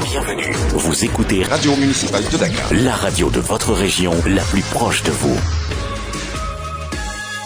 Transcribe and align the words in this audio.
Bienvenue. 0.00 0.50
Vous 0.72 1.04
écoutez 1.04 1.42
Radio 1.42 1.76
Municipale 1.76 2.22
de 2.32 2.38
Dakar, 2.38 2.72
la 2.72 2.92
radio 2.92 3.28
de 3.28 3.40
votre 3.40 3.74
région, 3.74 4.12
la 4.26 4.40
plus 4.42 4.62
proche 4.62 5.02
de 5.02 5.10
vous. 5.10 5.36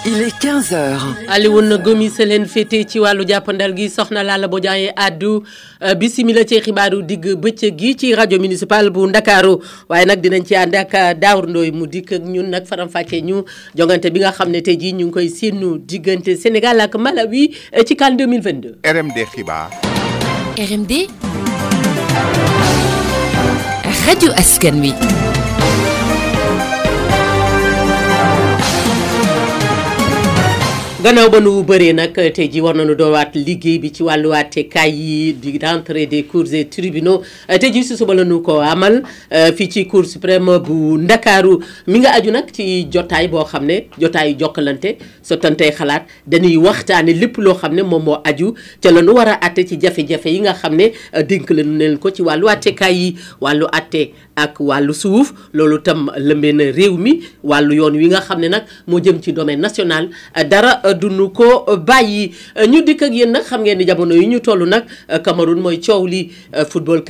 il 0.07 0.21
est 0.23 0.39
15 0.39 0.73
heures. 0.73 1.07
Alioune 1.29 1.77
Gomis 1.83 2.13
leen 2.23 2.47
féetee 2.47 2.85
ci 2.87 3.01
wàllu 3.03 3.27
jàppandal 3.27 3.75
gi 3.77 3.89
soxna 3.91 4.23
Lalla 4.23 4.47
Bodian 4.53 4.93
addu 5.03 5.33
euh, 5.83 5.95
bisimila 5.99 6.45
ci 6.47 6.61
xibaaru 6.63 7.01
digg 7.03 7.25
bëccëg 7.43 7.75
gi 7.81 7.91
ci 7.99 8.13
rajo 8.15 8.39
municipal 8.39 8.91
bu 8.95 9.09
Ndakaaru 9.09 9.57
waaye 9.91 10.07
nag 10.07 10.21
dinañ 10.23 10.47
ci 10.47 10.55
ànd 10.55 10.79
ak 10.79 10.95
euh, 10.95 11.15
Daawur 11.19 11.49
Ndooy 11.49 11.73
mu 11.75 11.89
dikk 11.91 12.13
ñun 12.23 12.53
nag 12.55 12.69
faram-fàccee 12.71 13.23
ñu 13.27 13.43
jongante 13.75 14.07
bi 14.15 14.23
nga 14.23 14.31
xam 14.31 14.53
ne 14.55 14.63
tey 14.63 14.79
jii 14.79 14.93
ñu 15.01 15.11
koy 15.11 15.27
séenu 15.31 15.79
diggante 15.83 16.37
Sénégal 16.39 16.79
ak 16.87 16.95
Malawi 16.95 17.49
euh, 17.77 17.83
ci 17.83 17.97
CAN 17.97 18.15
2022. 18.15 18.79
RMD 18.87 19.27
xibaar. 19.35 19.71
RMD. 20.57 21.11
Radio 24.07 24.31
Askanui. 24.39 24.95
gannaaw 31.07 31.31
ba 31.31 31.39
nu 31.39 31.63
bëree 31.63 31.93
nag 31.95 32.17
tey 32.35 32.49
ji 32.51 32.59
war 32.61 32.75
nañu 32.75 32.97
doowaat 32.99 33.37
liggéey 33.39 33.79
bi 33.79 33.93
ci 33.95 34.03
wàllu 34.03 34.33
àttekaay 34.35 34.91
yi 34.91 35.33
di 35.39 35.55
rentrée 35.63 36.07
des 36.11 36.25
course 36.25 36.51
et 36.53 36.65
tribunaux 36.67 37.23
tey 37.61 37.71
ji 37.73 37.85
si 37.85 37.97
suba 37.97 38.11
la 38.13 38.25
ko 38.43 38.59
amal 38.59 39.05
euh, 39.31 39.53
fii 39.55 39.69
ci 39.71 39.87
cour 39.87 40.05
suprême 40.05 40.59
bu 40.59 40.99
ndakaaru 40.99 41.63
mi 41.87 42.01
nga 42.01 42.11
aju 42.11 42.33
nag 42.33 42.51
ci 42.51 42.89
jotaay 42.91 43.29
boo 43.29 43.45
xam 43.47 43.67
ne 43.67 43.87
jotaayu 44.01 44.35
jokkalante 44.37 44.97
sottantey 45.23 45.71
xalaat 45.71 46.09
dañuy 46.27 46.57
waxtaane 46.57 47.13
lépp 47.15 47.39
loo 47.39 47.55
xam 47.55 47.75
ne 47.77 47.83
moom 47.85 48.03
moo 48.03 48.19
aju 48.25 48.55
ca 48.83 48.91
la 48.91 49.01
nu 49.01 49.15
war 49.15 49.29
a 49.29 49.39
atte 49.41 49.63
ci 49.63 49.79
jafe-jafe 49.81 50.27
yi 50.31 50.41
nga 50.41 50.55
xam 50.55 50.75
ne 50.75 50.91
euh, 51.15 51.23
dénk 51.23 51.49
lañu 51.51 51.79
leen 51.79 51.99
ko 51.99 52.11
ci 52.11 52.23
wàllu 52.23 52.49
àttekaay 52.51 52.95
yi 52.97 53.15
wàllu 53.41 53.69
atte 53.71 54.09
ak 54.37 54.59
wàllu 54.61 54.93
suuf 54.93 55.31
loolu 55.53 55.79
tam 55.85 56.11
lëmbee 56.19 56.53
na 56.53 56.65
réew 56.75 56.99
mi 56.99 57.21
wàllu 57.45 57.77
yoon 57.79 57.95
wi 57.97 58.11
nga 58.11 58.21
xam 58.27 58.41
ne 58.41 58.49
nag 58.51 58.65
moo 58.89 58.99
jëm 58.99 59.23
ci 59.23 59.33
domaine 59.33 59.61
national 59.63 60.11
dara 60.51 60.81
euh, 60.85 60.95
duñu 61.01 61.31
ko 61.33 61.65
bàyyi 61.79 62.33
ñu 62.69 62.83
dikk 62.85 63.03
ak 63.03 63.13
yéen 63.13 63.33
nag 63.33 63.45
xam 63.45 63.63
ngeen 63.63 63.79
ni 63.79 63.85
jamono 63.87 64.15
yi 64.15 64.27
ñu 64.27 64.41
toll 64.41 64.65
nag 64.67 64.85
Cameroun 65.25 65.61
mooy 65.61 65.79
coow 65.81 66.07
li 66.07 66.31
football 66.71 67.03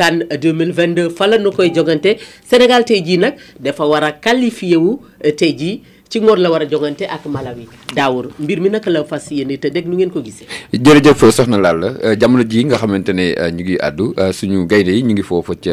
mille 0.54 0.72
vingt 0.72 1.00
fa 1.16 1.26
la 1.26 1.38
ñu 1.38 1.50
koy 1.52 1.72
jogante 1.74 2.18
Sénégal 2.48 2.84
tey 2.84 3.02
jii 3.04 3.18
nag 3.18 3.34
dafa 3.60 3.86
war 3.86 4.04
a 4.04 4.12
qualifié 4.12 4.76
wu 4.76 5.00
tey 5.36 5.52
jii. 5.56 5.82
ci 6.08 6.20
ngor 6.20 6.38
la 6.38 6.50
wara 6.50 6.64
a 6.64 7.06
ak 7.14 7.24
Malawi 7.26 7.66
daawur 7.94 8.30
mbir 8.38 8.60
mi 8.62 8.70
nak 8.70 8.86
la 8.86 9.02
fas 9.04 9.26
yéene 9.30 9.58
te 9.58 9.68
dégg 9.70 9.86
nu 9.88 9.96
ngeen 9.96 10.10
ko 10.10 10.22
gisee. 10.22 10.46
jërëjëf 10.72 11.18
soxna 11.34 11.58
Lalla 11.58 11.94
euh, 12.02 12.14
jamono 12.18 12.44
ji 12.48 12.64
nga 12.64 12.76
xamante 12.76 13.08
euh, 13.10 13.50
ñu 13.50 13.64
ngi 13.64 13.76
addu 13.80 14.14
euh, 14.18 14.32
suñu 14.32 14.66
gaynde 14.66 14.88
yi 14.90 15.02
ñu 15.02 15.14
ngi 15.14 15.22
fofu 15.22 15.54
ci 15.60 15.70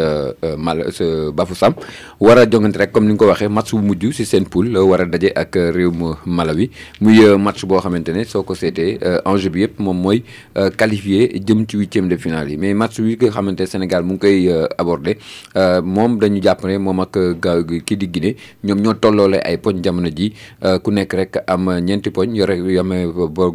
Mal 0.57 0.87
Bafoussam 1.33 1.73
sam 1.73 1.85
wara 2.19 2.45
jongante 2.49 2.77
rek 2.77 2.91
comme 2.91 3.05
ni 3.05 3.11
nga 3.13 3.17
ko 3.25 3.27
waxee 3.27 3.47
match 3.47 3.71
bu 3.73 3.77
mujj 3.81 4.11
ci 4.11 4.25
sen 4.25 4.45
poule 4.45 4.75
wara 4.77 5.05
dajé 5.05 5.31
ak 5.35 5.53
réew 5.55 5.91
mu 5.91 6.13
Malawi 6.25 6.71
muy 7.01 7.19
match 7.37 7.65
bo 7.65 7.77
xamante 7.79 8.09
soko 8.25 8.27
soo 8.31 8.43
ko 8.43 8.55
seetee 8.55 8.97
enjeu 9.25 9.49
bi 9.51 9.61
yëpp 9.61 9.79
moom 9.79 10.01
mooy 10.01 10.23
qualifié 10.77 11.39
jëm 11.45 11.65
ci 11.67 11.77
huitième 11.77 12.09
de 12.09 12.17
finale 12.17 12.49
yi 12.51 12.57
mais 12.57 12.73
match 12.73 12.97
wi 12.99 13.17
nga 13.21 13.29
xamante 13.29 13.59
ne 13.61 13.65
Sénégal 13.67 14.03
mu 14.03 14.13
ngi 14.13 14.19
koy 14.19 14.51
aborder 14.79 15.17
mom 15.83 16.17
dañu 16.17 16.41
japp 16.41 16.63
ne 16.65 16.77
mom 16.79 16.99
ak 17.01 17.17
ki 17.85 17.97
di 17.97 18.07
Guinée 18.07 18.35
ñom 18.63 18.81
ñoo 18.81 18.93
tollolé 18.95 19.37
ay 19.43 19.57
poñ 19.57 19.77
jamono 19.83 20.09
ji 20.09 20.22
ji 20.23 20.29
euh, 20.63 20.77
ku 20.83 20.91
nekk 20.97 21.13
rek 21.19 21.39
am 21.53 21.67
ñenti 21.87 22.09
poñ 22.17 22.31
yore 22.39 22.55
yame 22.77 22.95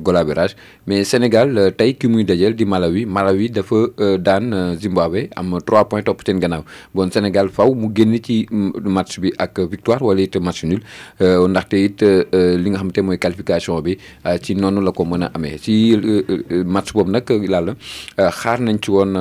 gola 0.06 0.24
virage 0.24 0.54
mais 0.86 1.04
Sénégal 1.04 1.56
euh, 1.58 1.70
tay 1.70 1.94
ki 2.00 2.06
muy 2.12 2.24
dajel 2.24 2.54
di 2.56 2.64
Malawi 2.64 3.04
Malawi 3.16 3.48
dafa 3.50 3.78
euh, 4.04 4.16
daan 4.18 4.76
Zimbabwe 4.82 5.28
am 5.36 5.58
trois 5.66 5.86
points 5.88 6.02
topp 6.04 6.22
seen 6.26 6.40
bon 6.94 7.08
Sénégal 7.10 7.48
faw 7.58 7.74
mu 7.74 7.88
génn 7.94 8.16
ci 8.22 8.46
mm, 8.50 8.92
match 8.96 9.20
bi 9.20 9.32
ak 9.38 9.60
victoire 9.72 10.00
wala 10.02 10.20
it 10.22 10.36
match 10.36 10.64
nul 10.64 10.80
ndaxte 11.48 11.74
it 11.84 12.02
li 12.02 12.70
nga 12.70 12.78
xamante 12.82 13.00
moy 13.04 13.18
qualification 13.18 13.80
bi 13.82 13.98
ci 14.42 14.54
nonu 14.54 14.80
la 14.84 14.92
ko 14.92 15.04
mën 15.04 15.22
a 15.22 15.32
ci 15.58 15.74
match 16.64 16.92
bob 16.92 17.08
nak 17.08 17.28
laal 17.54 17.74
xaar 18.40 18.60
nañ 18.60 18.78
ci 18.82 18.90
won 18.90 19.12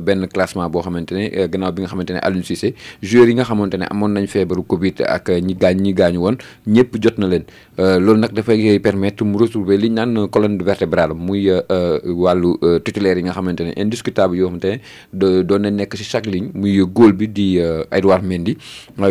ben 0.00 0.26
classement 0.32 0.68
bo 0.70 0.80
xamante 0.82 1.12
ne 1.14 1.46
bi 1.48 1.58
nga 1.58 1.86
xamante 1.86 2.10
ne 2.12 2.20
Aliou 2.22 2.42
Cissé 2.44 2.74
yi 3.02 3.34
nga 3.34 3.44
xamante 3.44 3.74
amon 3.76 3.88
amoon 3.90 4.12
nañ 4.16 4.26
feebaru 4.26 4.62
Covid 4.66 5.00
ak 5.06 5.28
ñi 5.40 5.54
gañ 5.54 5.78
ñi 5.82 5.92
gaañu 5.92 6.20
won 6.24 6.36
ñëpp 6.66 6.89
yépp 6.90 7.02
jot 7.02 7.18
na 7.18 7.26
leen 7.28 7.44
euh, 7.78 7.98
loolu 7.98 8.20
nag 8.20 8.32
dafay 8.32 8.78
permettre 8.80 9.24
mu 9.24 9.36
retrouver 9.38 9.76
li 9.76 9.88
ñu 9.90 9.94
naan 9.96 10.28
colonne 10.28 10.58
vertébrale 10.62 11.14
muy 11.14 11.50
euh, 11.50 11.60
euh, 11.70 11.98
wàllu 12.04 12.56
titulaire 12.84 13.16
yi 13.18 13.24
nga 13.24 13.32
xamante 13.32 13.60
ne 13.60 13.72
indiscutable 13.76 14.36
yoo 14.36 14.46
xamante 14.48 14.80
ne 15.12 15.42
doon 15.42 15.58
na 15.62 15.70
nekk 15.70 15.96
si 15.96 16.04
chaque 16.04 16.26
ligne 16.26 16.50
muy 16.54 16.78
góol 16.82 17.12
bi 17.12 17.28
di 17.32 17.58
Edouard 17.90 18.24
Mendy 18.24 18.56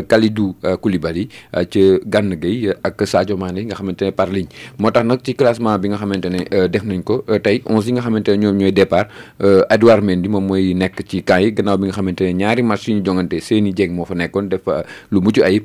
Kalidou 0.07 0.55
Koulibaly 0.81 1.27
ci 1.69 1.99
Gana 2.05 2.35
Gueye 2.35 2.75
ak 2.83 3.05
Sadio 3.07 3.37
Mané 3.37 3.63
nga 3.65 3.75
xamante 3.75 4.03
ne 4.05 4.11
par 4.11 4.27
ligne 4.27 4.47
moo 4.77 4.91
tax 4.91 5.05
nag 5.05 5.19
ci 5.23 5.35
classement 5.35 5.77
bi 5.79 5.89
nga 5.89 5.97
xamante 5.97 6.25
ne 6.29 6.67
def 6.67 6.83
nañ 6.83 7.03
ko 7.03 7.23
tey 7.43 7.61
onze 7.65 7.87
yi 7.87 7.93
nga 7.93 8.01
xamante 8.01 8.27
ne 8.31 8.37
ñoom 8.45 8.57
ñooy 8.57 8.71
départ 8.71 9.07
Edouard 9.69 10.03
Mendy 10.03 10.27
moom 10.29 10.45
mooy 10.45 10.73
nekk 10.73 11.03
ci 11.07 11.23
camp 11.23 11.41
yi 11.41 11.53
gannaaw 11.53 11.77
bi 11.77 11.87
nga 11.89 11.93
xamante 11.95 12.21
ne 12.23 12.33
ñaari 12.43 12.63
match 12.63 12.87
yu 12.87 12.95
ñu 12.95 13.03
jongante 13.05 13.39
seeni 13.41 13.73
jéeg 13.75 13.91
moo 13.91 14.05
fa 14.05 14.15
nekkoon 14.15 14.49
def 14.49 14.67
lu 15.11 15.21
mucc 15.21 15.39
ayib 15.41 15.63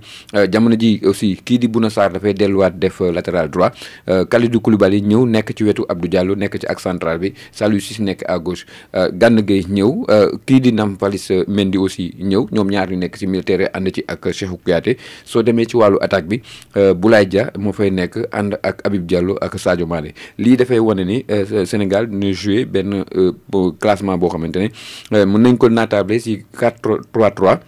jamono 0.50 0.76
ji 0.78 1.00
aussi 1.04 1.36
kii 1.44 1.58
di 1.58 1.68
Bouna 1.68 1.88
départ 2.08 2.12
dafay 2.20 2.34
delluwaat 2.36 2.74
def 2.78 3.00
euh, 3.00 3.12
latéral 3.12 3.48
droit 3.50 3.72
euh, 4.08 4.24
Kalidou 4.28 4.60
Koulibaly 4.60 5.00
ñëw 5.02 5.24
nekk 5.26 5.52
ci 5.56 5.64
wetu 5.64 5.84
Abdou 5.88 6.08
jàllo 6.12 6.36
nekk 6.36 6.58
ci 6.60 6.66
ak 6.68 6.80
central 6.82 7.18
bi 7.22 7.32
Saliou 7.52 7.80
Ciss 7.80 8.00
nekk 8.04 8.24
à 8.28 8.36
gauche 8.38 8.66
euh, 8.94 9.08
Gana 9.12 9.42
Gueye 9.42 9.64
ñëw 9.68 10.04
kii 10.46 10.60
di 10.60 10.72
Nampalys 10.72 11.30
Mendy 11.48 11.78
aussi 11.80 12.12
ñëw 12.20 12.48
ñoom 12.52 12.70
ñaar 12.72 12.90
ñu 12.92 12.98
nekk 13.02 13.16
ci 13.18 13.26
militaire 13.26 13.70
ànd 13.74 13.90
ci 13.94 14.04
ak 14.08 14.28
Cheikhou 14.32 14.56
Kouyaté 14.62 14.96
soo 15.24 15.42
demee 15.42 15.66
ci 15.66 15.76
wàllu 15.76 15.98
attaque 16.04 16.28
bi 16.28 16.40
Boulaye 16.96 17.28
ja 17.32 17.48
moo 17.58 17.72
fay 17.72 17.90
nekk 17.90 18.24
ànd 18.32 18.58
ak 18.62 18.84
Habib 18.84 19.08
jàllo 19.10 19.38
ak 19.40 19.56
saajo 19.58 19.86
Mané 19.88 20.14
lii 20.38 20.56
dafay 20.60 20.80
wane 20.82 21.04
ni 21.04 21.22
Sénégal 21.66 22.08
ñu 22.10 22.32
joué 22.34 22.64
benn 22.64 23.02
classement 23.80 24.16
boo 24.18 24.28
xamante 24.32 24.60
ne 25.12 25.24
mën 25.24 25.40
nañ 25.40 25.56
ko 25.56 25.68
naatable 25.68 26.20
si 26.20 26.42
4 26.58 27.10
3 27.12 27.32
3 27.36 27.60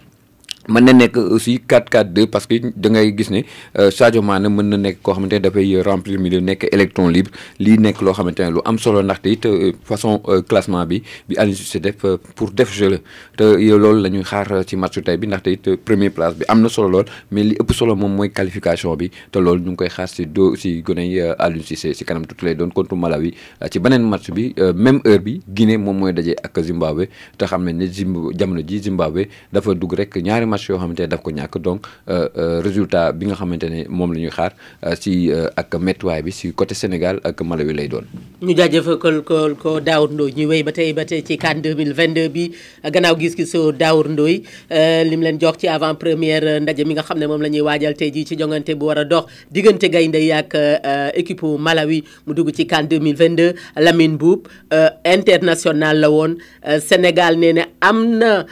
mën 0.67 0.83
na 0.83 0.91
nekk 0.93 1.17
aussi 1.17 1.59
4-4-2 1.59 2.27
parce 2.27 2.45
que 2.45 2.55
da 2.75 2.89
ngay 2.89 3.15
gis 3.17 3.29
ne 3.31 3.43
euh, 3.79 3.89
Sadio 3.91 4.21
Mané 4.21 4.49
mën 4.49 4.67
na 4.67 4.77
nekk 4.77 4.97
koo 5.01 5.13
xamante 5.13 5.33
ne 5.35 5.39
dafay 5.39 5.73
remplir 5.83 6.19
milieu 6.19 6.41
nekk 6.41 6.67
électron 6.73 7.07
libre 7.07 7.31
lii 7.59 7.77
nekk 7.79 8.01
loo 8.01 8.11
xamante 8.13 8.39
ne 8.43 8.51
lu 8.51 8.59
am 8.65 8.77
solo 8.77 9.01
ndaxte 9.01 9.27
it 9.29 9.45
euh, 9.45 9.71
façon 9.83 10.21
euh, 10.27 10.41
classement 10.41 10.85
bi 10.85 11.01
bi 11.29 11.37
Aliou 11.37 11.55
Cissé 11.55 11.79
def 11.79 11.95
pour 12.35 12.51
def 12.51 12.71
jeu 12.75 12.89
la 12.89 12.97
te 13.37 13.43
loolu 13.43 14.01
la 14.01 14.09
ñuy 14.09 14.23
xaar 14.23 14.65
ci 14.67 14.75
matchu 14.75 15.01
tey 15.01 15.15
bi 15.17 15.27
ndaxte 15.27 15.47
it 15.55 15.75
premier 15.85 16.09
place 16.09 16.35
bi 16.37 16.43
am 16.49 16.61
na 16.61 16.67
solo 16.69 16.89
lool 16.89 17.05
mais 17.31 17.43
li 17.43 17.55
ëpp 17.55 17.71
solo 17.73 17.95
moom 17.95 18.13
mooy 18.15 18.29
qualification 18.31 18.93
bi 18.97 19.09
te 19.31 19.39
loolu 19.39 19.61
ñu 19.63 19.71
ngi 19.71 19.77
koy 19.77 19.87
xaar 19.89 20.09
si 20.09 20.25
do 20.25 20.53
si 20.57 20.81
gone 20.81 20.99
yi 21.07 21.21
Aliou 21.39 21.63
Cissé 21.63 21.93
si 21.93 22.03
kanam 22.03 22.27
tuuti 22.27 22.43
les 22.45 22.55
doon 22.55 22.69
contre 22.71 22.93
Malawi 22.95 23.33
ci 23.71 23.79
beneen 23.79 24.03
match 24.03 24.31
bi 24.31 24.53
même 24.75 24.99
heure 25.05 25.19
bi 25.19 25.39
Guinée 25.47 25.77
moom 25.77 25.97
mooy 25.97 26.13
dajee 26.13 26.35
ak 26.43 26.59
Zimbabwe 26.67 27.07
te 27.37 27.45
xam 27.47 27.63
ne 27.63 27.71
ne 27.71 27.87
Zimb 27.87 28.33
jamono 28.37 28.59
ji 28.67 28.79
Zimbabwe 28.83 29.29
dafa 29.53 29.73
dugg 29.73 29.93
rek 29.93 30.13
ñaari 30.17 30.56
match 30.57 30.69
yoo 30.71 30.79
xamante 30.83 31.05
ne 31.05 31.11
daf 31.15 31.21
ko 31.23 31.29
ñàkk 31.39 31.57
donc 31.61 31.85
euh, 32.09 32.27
euh, 32.43 32.59
résultat 32.69 33.11
bi 33.13 33.25
nga 33.29 33.35
xamante 33.41 33.69
ne 33.75 33.83
moom 33.89 34.13
la 34.13 34.19
ñuy 34.23 34.33
xaar 34.39 34.51
euh, 34.85 34.95
si 35.01 35.13
ak 35.61 35.75
méttiwaay 35.85 36.21
bi 36.25 36.31
si 36.33 36.53
côté 36.53 36.73
Sénégal 36.81 37.21
ak 37.23 37.41
Malawi 37.41 37.73
lay 37.73 37.87
doon. 37.87 38.05
ñu 38.37 38.53
jaajëfal 38.53 38.97
ko 39.25 39.35
ko 39.57 39.79
Daour 39.81 40.13
Ndoye 40.13 40.33
ñu 40.37 40.45
wéy 40.49 40.61
ba 40.61 40.69
tey 40.71 40.93
ba 40.93 41.05
tey 41.09 41.21
ci 41.25 41.39
deux 41.61 41.73
mille 41.73 41.95
CAN 41.95 42.13
deux 42.13 42.27
bi 42.29 42.51
gannaaw 42.85 43.17
gis-gisu 43.17 43.71
Daour 43.73 44.05
Ndoye 44.09 44.43
euh, 44.71 45.03
lim 45.05 45.21
leen 45.23 45.41
jox 45.41 45.57
ci 45.57 45.67
avant 45.67 45.95
première 45.95 46.61
ndaje 46.61 46.83
mi 46.85 46.93
nga 46.93 47.01
xam 47.01 47.17
ne 47.17 47.25
moom 47.25 47.41
la 47.41 47.49
ñuy 47.49 47.61
waajal 47.65 47.95
tey 47.95 48.11
jii 48.13 48.25
ci 48.27 48.37
jongante 48.37 48.75
bu 48.77 48.85
war 48.85 48.99
a 48.99 49.05
dox 49.05 49.25
diggante 49.51 49.89
gaynde 49.89 50.21
yi 50.21 50.31
ak 50.31 50.53
euh, 50.53 51.09
équipe 51.15 51.41
Malawi 51.43 52.03
mu 52.27 52.33
dugg 52.35 52.53
ci 52.53 52.67
CAN 52.67 52.83
2022 52.83 53.55
Lamine 53.77 54.17
Boub 54.17 54.47
euh, 54.71 54.89
international 55.03 55.97
la 55.97 56.11
woon 56.11 56.37
Sénégal 56.79 57.39
nee 57.39 57.53
na 57.53 57.63
am 57.81 58.19
na 58.21 58.45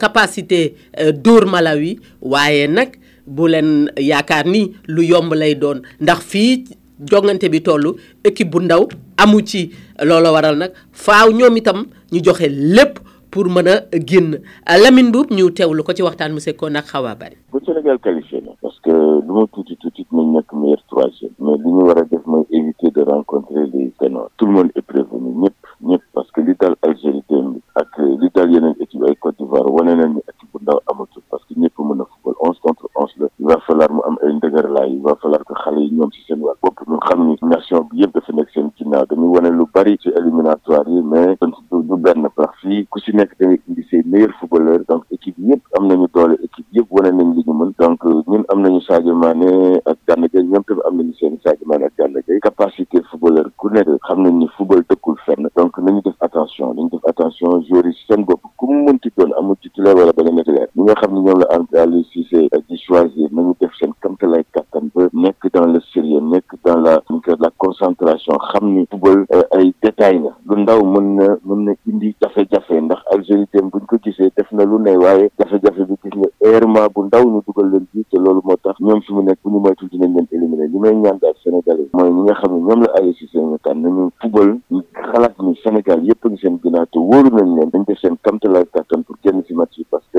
capacité 0.00 0.76
dóor 1.12 1.44
Malawi 1.44 1.98
waaye 2.22 2.66
nag 2.68 2.88
bu 3.26 3.46
leen 3.50 3.90
yaakaar 4.00 4.46
ni 4.46 4.72
lu 4.88 5.02
yomb 5.04 5.28
lay 5.34 5.54
doon 5.54 5.82
ndax 6.00 6.24
fii. 6.24 6.80
jongante 7.04 7.48
bi 7.48 7.60
tollu 7.62 7.94
équipe 8.24 8.50
bu 8.50 8.60
ndaw 8.60 8.88
amu 9.18 9.42
ci 9.46 9.70
lolo 10.02 10.32
waral 10.32 10.56
nak 10.58 10.70
faaw 10.92 11.30
ñoom 11.32 11.56
itam 11.56 11.84
ñu 12.12 12.22
joxe 12.24 12.48
lépp 12.48 12.98
pour 13.30 13.46
mën 13.48 13.66
a 13.66 13.80
génn 14.06 14.40
Lamine 14.68 15.08
Mboup 15.08 15.30
ñu 15.30 15.50
teewlu 15.52 15.82
ko 15.82 15.92
ci 15.94 16.02
waxtaan 16.02 16.32
mu 16.34 16.40
sekkoon 16.40 16.76
ak 16.76 16.84
xaw 16.86 17.02
bari. 17.18 17.36
bu 17.50 17.58
Sénégal 17.64 17.98
qualifié 17.98 18.40
na 18.42 18.50
parce 18.60 18.78
que 18.80 18.90
lu 18.90 19.32
ma 19.32 19.46
tuuti 19.52 19.76
tuuti 19.76 20.06
dinañ 20.10 20.32
nekk 20.36 20.52
meilleur 20.52 20.82
troisième 20.88 21.30
mais 21.40 21.56
li 21.56 21.72
ñu 21.72 21.82
war 21.86 21.98
a 21.98 22.02
def 22.04 22.20
mooy 22.26 22.44
éviter 22.50 22.90
de 22.90 23.02
rencontrer 23.02 23.66
les 23.72 23.90
ténors 23.98 24.30
tout 24.36 24.46
le 24.46 24.52
monde 24.52 24.68
est 24.76 24.82
prévenu 24.82 25.32
ñëpp 25.40 25.54
ñëpp 25.82 26.02
parce 26.12 26.30
que 26.30 26.42
li 26.42 26.52
dal 26.60 26.74
Algérie 26.82 27.22
démb 27.30 27.56
ak 27.74 27.88
li 28.20 28.28
dal 28.34 28.52
yeneen 28.52 28.74
équipe 28.80 29.02
ay 29.08 29.16
Côte 29.16 29.36
d'Ivoire 29.38 29.66
wane 29.72 29.96
nañ 29.96 30.12
ni 30.12 30.18
équipe 30.20 30.52
bu 30.54 30.60
ndaw 30.62 30.80
amatul 30.92 31.22
parce 31.30 31.42
que 31.46 31.54
ñëpp 31.58 31.78
mën 31.78 32.02
a 32.02 32.04
football 32.12 32.34
onze 32.40 32.58
contre 32.60 32.86
onze 32.96 33.14
la 33.18 33.28
il 33.40 33.46
va 33.46 33.56
falloir 33.66 33.90
mu 33.90 34.00
am 34.06 34.18
ay 34.26 34.32
ndëgërlaay 34.34 34.90
il 34.92 35.00
va 35.00 35.16
falloir 35.22 35.40
que 35.46 35.54
xale 35.64 35.78
yi 35.80 35.90
ñoom 35.94 36.10
si 36.12 36.20
seen 36.26 36.40
wàll 36.42 36.56
bopp 36.62 36.81
nation 37.54 37.82
bi 37.88 37.96
yëpp 38.00 38.14
dafa 38.16 38.32
nekk 38.36 38.50
seen 38.54 38.68
ginnaaw 38.78 39.04
dañuy 39.10 39.32
wane 39.34 39.48
bari 39.74 39.94
éliminatoire 40.18 40.92
mais 41.10 41.36
du 41.88 41.96
benn 42.04 42.24
parti 42.38 42.76
ku 42.90 42.98
si 43.04 43.10
nekk 43.16 43.32
da 43.38 43.46
meilleurs 44.12 44.36
footballeur 44.40 44.81
concentration 67.82 68.36
xam 68.52 68.64
ni 68.74 68.82
football 68.90 69.18
eh, 69.34 69.42
ay 69.58 69.66
détail 69.82 70.16
la 70.24 70.30
lu 70.46 70.54
ndaw 70.62 70.78
mën 70.92 71.04
na 71.18 71.26
mën 71.46 71.60
na 71.66 71.72
indi 71.90 72.14
jafe-jafe 72.22 72.76
ndax 72.80 73.00
Algérie 73.12 73.46
tam 73.52 73.66
buñ 73.72 73.84
ko 73.90 73.96
gisee 74.04 74.30
def 74.36 74.46
na 74.54 74.64
lu 74.70 74.78
ne 74.78 74.94
waaye 75.02 75.26
jafe-jafe 75.38 75.82
bi 75.90 75.94
gis 76.02 76.14
nga 76.18 76.28
errement 76.52 76.88
bu 76.94 77.04
ndaw 77.06 77.24
ñu 77.26 77.40
dugal 77.46 77.68
leen 77.72 77.86
bi 77.92 78.04
te 78.10 78.16
loolu 78.22 78.40
moo 78.44 78.56
tax 78.62 78.78
ñoom 78.80 79.00
fi 79.02 79.10
mu 79.14 79.22
nekk 79.22 79.38
bu 79.42 79.50
ñu 79.50 79.58
moytul 79.60 79.88
dinañ 79.90 80.12
leen 80.14 80.28
éliminer 80.34 80.68
li 80.70 80.78
may 80.78 80.94
ñaan 80.94 81.18
daal 81.22 81.34
Sénégalais 81.42 81.88
mooy 81.94 82.10
ñi 82.10 82.22
nga 82.22 82.34
xam 82.40 82.52
ne 82.54 82.60
ñoom 82.62 82.80
la 82.84 82.90
ay 82.98 83.12
Cissé 83.18 83.38
ñu 83.38 83.58
tànn 83.64 83.82
nañu 83.82 84.10
football 84.20 84.50
xalaat 84.94 85.34
ni 85.42 85.52
Sénégal 85.64 86.00
yëpp 86.06 86.26
a 86.26 86.28
ngi 86.30 86.38
seen 86.38 86.60
ginnaaw 86.62 86.86
te 86.86 86.98
wóoru 86.98 87.30
nañ 87.34 87.50
leen 87.58 87.70
dañ 87.70 87.84
def 87.88 87.98
seen 87.98 88.14
kamtalaay 88.22 88.64
kàttan 88.74 89.02
pour 89.02 89.16
génn 89.24 89.42
si 89.46 89.54
ma 89.54 89.66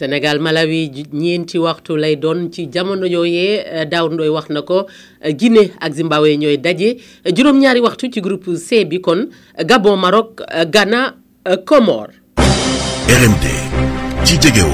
Sénégal 0.00 0.38
Malawi 0.40 0.90
ñenti 1.12 1.58
waxtu 1.58 1.92
lay 1.94 2.16
doon 2.16 2.48
ci 2.50 2.70
jamono 2.72 3.04
yooyee 3.04 3.60
euh, 3.68 3.84
Daoud 3.84 4.12
Ndoye 4.14 4.30
wax 4.30 4.46
euh, 4.50 5.30
Guinée 5.32 5.72
ak 5.78 5.92
Zimbabwe 5.92 6.38
ñoy 6.38 6.56
dajé 6.56 6.96
euh, 7.28 7.36
juroom 7.36 7.58
ñaari 7.60 7.80
waxtu 7.80 8.10
ci 8.10 8.22
groupe 8.22 8.56
C 8.56 8.86
bi 8.86 9.02
kon 9.02 9.28
Gabon 9.62 9.96
Maroc 9.98 10.40
Ghana 10.72 11.16
Comores. 11.66 12.14
RMD 12.38 14.24
ci 14.24 14.36
jegewoo 14.40 14.72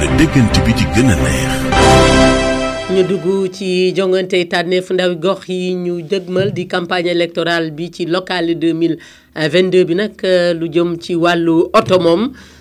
le 0.00 0.06
déggante 0.18 0.62
bi 0.64 0.72
di 0.72 0.84
gëna 0.94 1.14
a 1.14 1.16
neex. 1.16 2.94
ñu 2.94 3.02
dugg 3.08 3.50
ci 3.52 3.92
jongante 3.92 4.36
tànneef 4.48 4.88
ndaw 4.92 5.16
gox 5.16 5.48
yi 5.48 5.74
ñu 5.74 6.00
dëgmal 6.04 6.52
di 6.52 6.68
campagne 6.68 7.08
électorale 7.10 7.72
bi 7.72 7.90
ci 7.90 8.06
locale 8.06 8.54
2022 8.54 9.84
bi 9.84 9.94
nak 9.96 10.22
lu 10.54 10.68
jëm 10.70 10.96
ci 11.00 11.16
walu 11.16 11.70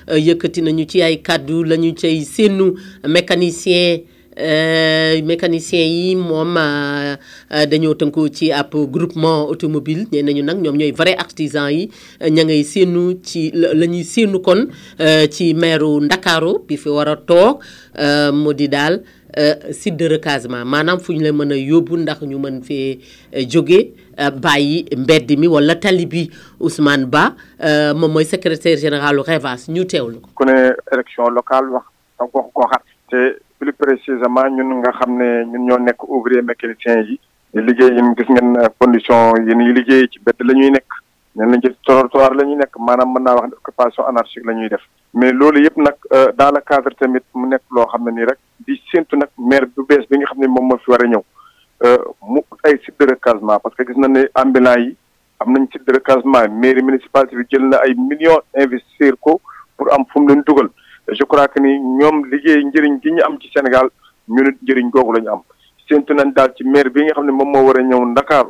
Euh, 0.10 0.20
yëkkati 0.20 0.62
nañu 0.62 0.86
ci 0.86 1.02
ay 1.02 1.18
kàddu 1.24 1.64
la 1.64 1.78
ñu 1.78 1.94
cay 1.96 2.20
séenu 2.26 2.74
mécanicien 3.08 4.00
euh, 4.38 5.22
mécaniciens 5.24 5.86
yi 5.88 6.16
moom 6.16 6.58
euh, 6.58 7.16
dañoo 7.72 7.94
tënkoo 7.96 8.28
ci 8.34 8.52
ab 8.52 8.76
groupement 8.92 9.48
automobile 9.48 10.08
nee 10.12 10.22
nañu 10.24 10.44
nag 10.44 10.60
ñoom 10.62 10.76
ñooy 10.76 10.92
vrai 10.92 11.16
artisan 11.16 11.70
yi 11.72 11.90
ña 12.20 12.44
ngay 12.44 12.64
séenu 12.64 13.16
ci 13.24 13.52
la 13.54 13.86
ñuy 13.88 14.04
séenu 14.04 14.42
kon 14.42 14.68
ci 15.32 15.54
meeru 15.54 16.02
Ndakaaru 16.02 16.66
bi 16.68 16.76
fi 16.78 16.90
war 16.90 17.08
a 17.08 17.16
toog 17.16 17.64
mu 18.34 18.54
di 18.54 18.68
daal 18.68 19.00
site 19.72 19.98
de 19.98 20.06
recasement 20.08 20.66
maanaam 20.68 21.00
fu 21.00 21.14
ñu 21.14 21.22
la 21.24 21.32
mën 21.32 21.52
a 21.54 21.56
yóbbu 21.56 21.98
ndax 21.98 22.22
ñu 22.28 22.40
mën 22.40 22.62
fee 22.62 23.00
jóge 23.48 23.94
Euh, 24.20 24.30
bàyyi 24.44 24.86
mbedd 25.04 25.32
mi 25.44 25.48
wala 25.54 25.74
tali 25.84 26.06
bi 26.06 26.28
Ousmane 26.62 27.06
Ba 27.12 27.32
euh, 27.64 27.94
moom 27.96 28.12
mooy 28.12 28.26
secrétaire 28.26 28.78
général 28.78 29.18
REVAS 29.28 29.64
ñu 29.74 29.88
teewlu 29.88 30.20
ko. 30.22 30.30
ku 30.36 30.46
ne 30.46 30.70
élection 30.94 31.30
locale 31.34 31.70
wax 31.74 31.84
ak 32.22 32.30
wax 32.38 32.46
goxaat 32.60 32.84
te 33.10 33.40
plus 33.58 33.74
précisément 33.74 34.46
ñun 34.58 34.70
nga 34.82 34.92
xam 35.00 35.18
ne 35.18 35.30
ñun 35.54 35.66
ñoo 35.68 35.78
nekk 35.80 36.04
ouvrier 36.04 36.44
mécanicien 36.44 37.02
yi. 37.10 37.18
liggéey 37.56 37.96
yéen 37.96 38.14
gis 38.16 38.30
ngeen 38.30 38.56
euh, 38.60 38.68
condition 38.80 39.34
yi 39.48 39.56
ñuy 39.56 39.74
liggéey 39.74 40.06
ci 40.12 40.20
bedd 40.20 40.36
la 40.46 40.54
ñuy 40.54 40.70
nekk. 40.70 40.86
ñen 41.36 41.50
lañ 41.52 41.62
ci 41.64 41.70
la 41.90 42.44
ñuy 42.46 42.56
nekk 42.56 42.74
maanaam 42.78 43.14
mën 43.14 43.24
naa 43.24 43.34
wax 43.36 43.48
ne 43.50 43.56
occupation 43.56 44.06
anarchique 44.06 44.46
la 44.46 44.54
ñuy 44.54 44.70
def. 44.70 44.84
mais 45.16 45.32
loolu 45.34 45.60
yëpp 45.64 45.78
nag 45.78 45.96
dans 46.38 46.52
le 46.52 46.62
cadre 46.62 46.94
tamit 47.00 47.26
mu 47.34 47.48
nekk 47.48 47.64
loo 47.72 47.88
xam 47.88 48.06
ne 48.06 48.12
nii 48.12 48.26
rek 48.30 48.38
di 48.66 48.80
séntu 48.92 49.16
nag 49.18 49.30
maire 49.40 49.66
bu 49.76 49.84
bees 49.90 50.06
bi 50.10 50.18
nga 50.18 50.28
xam 50.28 50.38
ne 50.40 50.46
moom 50.48 50.68
moo 50.68 50.78
fi 50.78 50.92
war 50.92 51.02
a 51.02 51.08
ñëw. 51.10 51.24
Euh, 51.84 52.00
mu 52.24 52.40
ay 52.64 52.80
sites 52.80 52.96
de 52.98 53.12
recasement 53.12 53.60
parce 53.60 53.76
que 53.76 53.84
gis 53.84 54.00
na 54.00 54.08
ne 54.08 54.24
ambulant 54.36 54.78
yi 54.80 54.96
am 55.38 55.52
nañ 55.52 55.66
site 55.70 55.84
de 55.86 55.92
recasement 56.00 56.48
mairie 56.48 56.82
municipalité 56.82 57.36
bi 57.36 57.44
jël 57.52 57.68
na 57.68 57.76
ay 57.84 57.94
millions 57.94 58.40
investir 58.56 59.18
ko 59.20 59.42
pour 59.76 59.92
am 59.92 60.06
fu 60.08 60.22
mu 60.22 60.30
leen 60.30 60.42
dugal 60.48 60.70
je 61.12 61.24
crois 61.26 61.46
que 61.50 61.60
ni 61.60 61.78
ñoom 61.78 62.24
liggéey 62.32 62.64
njëriñ 62.64 63.02
gi 63.04 63.12
ñu 63.12 63.22
am 63.22 63.36
ci 63.38 63.50
Sénégal 63.54 63.90
ñu 64.30 64.42
nit 64.44 64.56
njëriñ 64.64 64.90
googu 64.92 65.12
la 65.20 65.34
am 65.34 65.42
séntu 65.86 66.14
nañ 66.14 66.32
daal 66.34 66.54
ci 66.56 66.64
maire 66.64 66.90
bi 66.90 67.04
nga 67.04 67.16
xam 67.16 67.26
ne 67.26 67.32
moom 67.34 67.52
moo 67.52 67.66
war 67.68 67.78
a 67.78 67.82
ñëw 67.82 68.00
a 68.16 68.46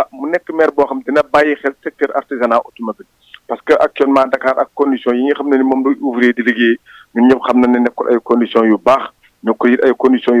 ah, 0.00 0.08
mu 0.10 0.30
nekk 0.30 0.48
maire 0.54 0.72
boo 0.74 0.86
xam 0.86 1.02
dina 1.02 1.20
bàyyi 1.30 1.56
xel 1.56 1.74
secteur 1.84 2.08
artisanat 2.16 2.62
automobile 2.64 3.04
parce 3.46 3.60
que 3.68 3.74
actuellement 3.74 4.24
Dakar 4.32 4.56
ak 4.58 4.68
conditions 4.74 5.12
yi 5.14 5.24
nga 5.26 5.34
xam 5.36 5.48
ne 5.50 5.58
ni 5.58 5.62
moom 5.64 5.84
la 5.84 5.92
ouvrier 6.00 6.32
di 6.32 6.40
liggéey 6.42 6.80
ñun 7.14 7.28
ñëpp 7.28 7.40
xam 7.50 7.60
na 7.60 7.66
ne 7.68 7.88
ay 8.12 8.16
conditions 8.24 8.64
yu 8.64 8.78
baax 8.82 9.12
ñoo 9.44 9.52
ko 9.60 9.66
yit 9.68 9.84
ay 9.84 9.92
conditions 9.98 10.40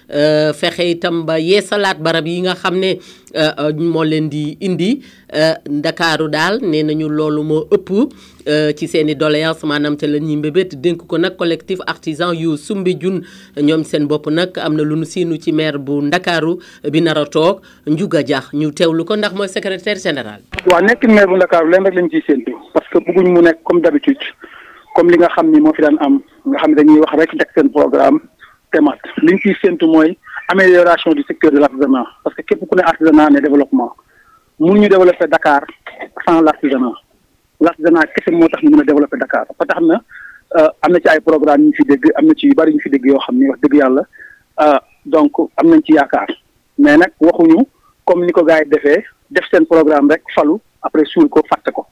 Euh, 0.13 0.51
fexe 0.51 0.83
itam 0.91 1.23
ba 1.23 1.39
yee 1.39 1.61
salaat 1.61 1.95
barab 2.03 2.25
yi 2.27 2.41
nga 2.43 2.51
xam 2.53 2.75
ne 2.79 2.99
euh, 3.33 3.51
euh, 3.59 3.71
moo 3.79 4.03
leen 4.03 4.27
di 4.27 4.57
indi 4.59 4.99
ndakaaru 5.69 6.27
daal 6.27 6.57
nee 6.61 6.83
nañu 6.83 7.07
loolu 7.07 7.43
moo 7.43 7.61
ëpp 7.71 8.75
ci 8.75 8.87
seen 8.89 9.07
i 9.07 9.15
doléance 9.15 9.63
maanaam 9.63 9.95
ca 9.95 10.07
la 10.07 10.19
ñuy 10.19 10.35
mbébét 10.41 10.75
dénk 10.83 11.05
ko 11.07 11.17
nag 11.17 11.37
collectif 11.37 11.79
artisan 11.87 12.33
yu 12.35 12.57
Soumbédioune 12.57 13.21
ñoom 13.61 13.85
seen 13.85 14.05
bopp 14.07 14.27
nag 14.27 14.51
am 14.59 14.75
na 14.75 14.83
lu 14.83 14.97
nu 14.97 15.05
siinu 15.05 15.39
ci 15.39 15.53
maire 15.53 15.77
bu 15.77 16.01
ndakaaru 16.01 16.57
bi 16.91 17.01
nar 17.01 17.17
a 17.17 17.25
toog 17.25 17.61
Ndiouga 17.87 18.23
Dia 18.23 18.41
ñu 18.53 18.73
teew 18.73 18.91
lu 18.91 19.05
ko 19.05 19.15
ndax 19.15 19.33
mooy 19.33 19.47
secrétaire 19.47 19.95
général. 19.99 20.41
waa 20.67 20.81
nekk 20.81 21.07
maire 21.07 21.27
bu 21.27 21.37
ndakaaru 21.37 21.69
leen 21.71 21.85
rek 21.85 21.95
lañ 21.95 22.09
ciy 22.11 22.21
séentu 22.27 22.51
parce 22.73 22.87
que 22.89 22.97
bëgguñ 22.99 23.31
mu 23.31 23.41
nekk 23.43 23.63
comme 23.63 23.79
d'habitude 23.79 24.19
comme 24.95 25.09
li 25.09 25.17
nga 25.17 25.29
xam 25.29 25.51
ni 25.51 25.61
moo 25.61 25.71
fi 25.73 25.81
daan 25.81 25.95
am 26.01 26.19
nga 26.49 26.57
xam 26.59 26.71
ne 26.71 26.75
dañuy 26.75 26.99
wax 26.99 27.15
rek 27.15 27.31
teg 27.39 27.47
seen 27.55 27.69
programme. 27.71 28.19
temat 28.73 28.97
li 29.27 29.33
ñu 29.35 29.39
ciy 29.45 29.55
séntu 29.63 29.85
amélioration 30.51 31.11
du 31.13 31.23
secteur 31.27 31.51
de 31.51 31.59
l'artisanat 31.59 32.05
parce 32.23 32.35
que 32.35 32.41
képp 32.41 32.61
ku 32.69 32.75
ne 32.75 32.81
artisanat 32.83 33.29
ne 33.31 33.39
développement 33.41 33.91
mun 34.59 34.79
ñu 34.79 34.87
développer 34.89 35.27
Dakar 35.27 35.61
sans 36.25 36.41
l'artisanat. 36.41 36.95
L'artisanat 37.59 38.05
qu'est-ce 38.07 38.25
kese 38.31 38.37
nous 38.39 38.47
tax 38.47 38.63
ñu 38.63 38.83
développer 38.85 39.17
Dakar 39.17 39.45
Parce 39.57 39.67
que 39.79 39.85
na 39.85 40.01
euh, 40.57 40.67
am 40.81 40.91
na 40.91 40.99
ci 40.99 41.07
ay 41.09 41.19
programme 41.19 41.65
ñu 41.65 41.73
fi 41.75 41.83
dégg 41.83 42.05
am 42.15 42.25
na 42.27 42.33
ci 42.33 42.47
yu 42.47 42.53
bari 42.55 42.73
ñu 42.73 42.79
fi 42.79 42.89
wax 43.11 43.59
dëgg 43.61 43.83
euh, 44.61 44.77
donc 45.05 45.31
am 45.57 45.67
nañ 45.69 45.81
ci 45.85 45.93
yaakaar 45.93 46.27
mais 46.77 46.97
nag 46.97 47.11
waxuñu 47.19 47.65
comme 48.05 48.25
ni 48.25 48.31
ko 48.31 48.43
gars 48.43 48.61
yi 48.63 48.69
def 49.31 49.45
sen 49.51 49.65
programme 49.65 50.09
rek 50.09 50.23
falu 50.35 50.55
après 50.83 51.05
sul 51.05 51.27
ko 51.29 51.41
fàtte 51.49 51.71
ko 51.73 51.85